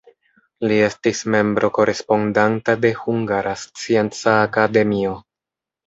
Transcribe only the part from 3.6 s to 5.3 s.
Scienca Akademio.